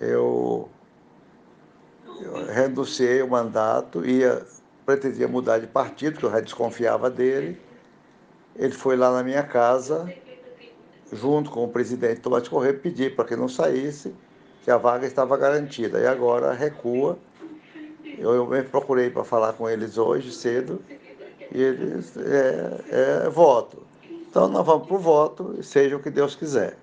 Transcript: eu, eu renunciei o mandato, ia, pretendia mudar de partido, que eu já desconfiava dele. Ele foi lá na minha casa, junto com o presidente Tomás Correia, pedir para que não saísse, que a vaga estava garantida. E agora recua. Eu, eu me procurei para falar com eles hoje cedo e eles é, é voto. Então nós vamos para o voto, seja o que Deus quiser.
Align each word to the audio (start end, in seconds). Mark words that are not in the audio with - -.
eu, 0.00 0.68
eu 2.20 2.46
renunciei 2.46 3.22
o 3.22 3.28
mandato, 3.28 4.04
ia, 4.04 4.44
pretendia 4.84 5.28
mudar 5.28 5.58
de 5.58 5.66
partido, 5.66 6.18
que 6.18 6.24
eu 6.24 6.30
já 6.30 6.40
desconfiava 6.40 7.10
dele. 7.10 7.60
Ele 8.56 8.72
foi 8.72 8.96
lá 8.96 9.12
na 9.12 9.22
minha 9.22 9.42
casa, 9.42 10.12
junto 11.12 11.50
com 11.50 11.64
o 11.64 11.68
presidente 11.68 12.20
Tomás 12.20 12.46
Correia, 12.48 12.74
pedir 12.74 13.14
para 13.14 13.24
que 13.24 13.36
não 13.36 13.48
saísse, 13.48 14.14
que 14.62 14.70
a 14.70 14.76
vaga 14.76 15.06
estava 15.06 15.36
garantida. 15.36 15.98
E 16.00 16.06
agora 16.06 16.52
recua. 16.52 17.18
Eu, 18.18 18.32
eu 18.32 18.46
me 18.46 18.62
procurei 18.62 19.10
para 19.10 19.24
falar 19.24 19.54
com 19.54 19.68
eles 19.68 19.98
hoje 19.98 20.32
cedo 20.32 20.80
e 21.52 21.60
eles 21.60 22.16
é, 22.16 23.24
é 23.24 23.28
voto. 23.28 23.82
Então 24.28 24.48
nós 24.48 24.64
vamos 24.64 24.86
para 24.86 24.96
o 24.96 24.98
voto, 24.98 25.62
seja 25.62 25.96
o 25.96 26.00
que 26.00 26.10
Deus 26.10 26.34
quiser. 26.34 26.76